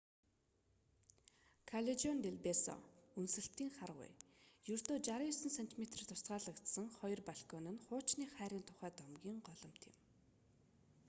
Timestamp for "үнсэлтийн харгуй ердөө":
3.19-4.97